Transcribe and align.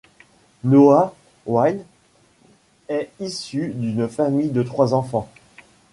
Noah 0.63 1.13
Wyle 1.45 1.85
est 2.89 3.11
issu 3.19 3.69
d'une 3.71 4.07
famille 4.09 4.49
de 4.49 4.63
trois 4.63 4.95
enfants. 4.95 5.29